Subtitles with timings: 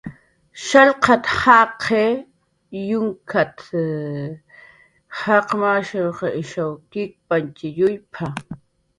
[0.65, 2.15] "Shallqat"" jaqiq
[2.87, 3.57] yunkat""
[5.19, 5.93] jaqiwsh
[6.41, 8.25] ishaw kikip""tx yuyp""a"